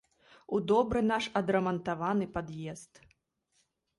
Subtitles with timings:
[0.57, 2.93] У добры наш адрамантаваны пад'езд.